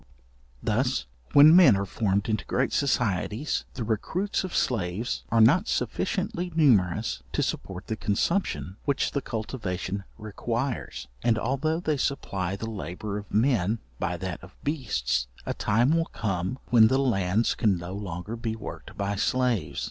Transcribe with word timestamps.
Thus 0.63 1.05
when 1.33 1.55
men 1.55 1.77
are 1.77 1.85
formed 1.85 2.27
into 2.27 2.43
great 2.45 2.73
societies, 2.73 3.65
the 3.75 3.83
recruits 3.83 4.43
of 4.43 4.55
slaves 4.55 5.23
are 5.29 5.39
not 5.39 5.67
sufficiently 5.67 6.51
numerous 6.55 7.21
to 7.33 7.43
support 7.43 7.85
the 7.85 7.95
consumption 7.95 8.77
which 8.85 9.11
the 9.11 9.21
cultivation 9.21 10.03
requires. 10.17 11.07
And 11.21 11.37
although 11.37 11.79
they 11.79 11.97
supply 11.97 12.55
the 12.55 12.67
labour 12.67 13.19
of 13.19 13.31
men 13.31 13.77
by 13.99 14.17
that 14.17 14.41
of 14.43 14.55
beasts, 14.63 15.27
a 15.45 15.53
time 15.53 15.95
will 15.95 16.05
come, 16.05 16.57
when 16.71 16.87
the 16.87 16.97
lands 16.97 17.53
can 17.53 17.77
no 17.77 17.93
longer 17.93 18.35
be 18.35 18.55
worked 18.55 18.97
by 18.97 19.15
slaves. 19.17 19.79